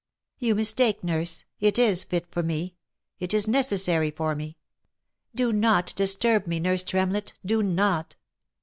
"You 0.39 0.55
mistake, 0.55 1.03
nurse. 1.03 1.45
It 1.59 1.77
is 1.77 2.03
fit 2.03 2.25
for 2.31 2.41
me. 2.41 2.75
It 3.19 3.35
is 3.35 3.47
necessary 3.47 4.09
for 4.09 4.33
me. 4.35 4.57
Do 5.35 5.53
not 5.53 5.93
disturb 5.95 6.47
me, 6.47 6.59
nurse 6.59 6.81
Tremlett! 6.83 7.35
do 7.45 7.61
not 7.61 8.15